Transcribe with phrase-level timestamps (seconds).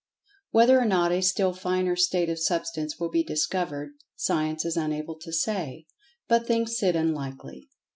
[0.49, 5.13] Whether or not a still finer state of Substance will be discovered Science is unable
[5.19, 5.85] to say,
[6.27, 7.69] but thinks it unlikely.